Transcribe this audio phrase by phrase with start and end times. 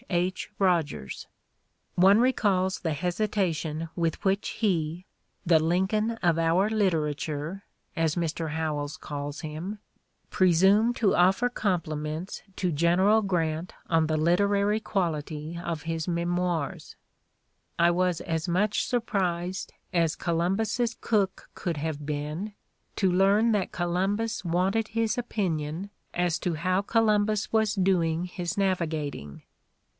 [0.09, 0.49] H.
[0.59, 1.27] Rogers.
[1.95, 5.05] One recalls the hesitation with which he,
[5.45, 7.63] "the Lincoln of our literature,"
[7.95, 8.49] as Mr.
[8.49, 9.77] Howells calls him,
[10.31, 16.95] presumed to offer compliments to General Grant on the literary quality of his Memoirs:
[17.77, 22.53] "I was as much surprised as Columbus's cook could have been
[22.95, 29.43] to learn that Columbus wanted his opinion as to how Columbus was doing his navigating."